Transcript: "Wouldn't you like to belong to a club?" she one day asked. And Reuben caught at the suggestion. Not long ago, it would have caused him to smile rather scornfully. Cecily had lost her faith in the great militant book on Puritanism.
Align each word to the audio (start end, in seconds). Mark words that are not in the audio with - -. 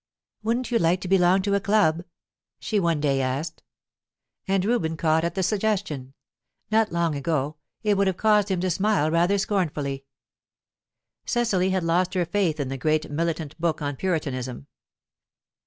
"Wouldn't 0.41 0.71
you 0.71 0.79
like 0.79 0.99
to 1.01 1.07
belong 1.07 1.43
to 1.43 1.53
a 1.53 1.59
club?" 1.59 2.03
she 2.57 2.79
one 2.79 2.99
day 2.99 3.21
asked. 3.21 3.61
And 4.47 4.65
Reuben 4.65 4.97
caught 4.97 5.23
at 5.23 5.35
the 5.35 5.43
suggestion. 5.43 6.15
Not 6.71 6.91
long 6.91 7.13
ago, 7.13 7.57
it 7.83 7.97
would 7.97 8.07
have 8.07 8.17
caused 8.17 8.49
him 8.49 8.59
to 8.61 8.71
smile 8.71 9.11
rather 9.11 9.37
scornfully. 9.37 10.05
Cecily 11.27 11.69
had 11.69 11.83
lost 11.83 12.15
her 12.15 12.25
faith 12.25 12.59
in 12.59 12.69
the 12.69 12.79
great 12.79 13.11
militant 13.11 13.61
book 13.61 13.79
on 13.79 13.95
Puritanism. 13.95 14.65